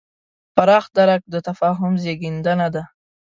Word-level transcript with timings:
پراخ 0.55 0.85
درک 0.97 1.21
د 1.33 1.35
تفاهم 1.47 1.93
زېږنده 2.03 2.67
دی. 2.73 2.83